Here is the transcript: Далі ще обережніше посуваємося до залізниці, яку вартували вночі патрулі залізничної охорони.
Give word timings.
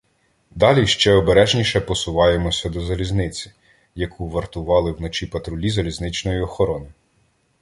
Далі 0.51 0.87
ще 0.87 1.13
обережніше 1.13 1.81
посуваємося 1.81 2.69
до 2.69 2.81
залізниці, 2.81 3.51
яку 3.95 4.29
вартували 4.29 4.91
вночі 4.91 5.25
патрулі 5.25 5.69
залізничної 5.69 6.41
охорони. 6.41 6.89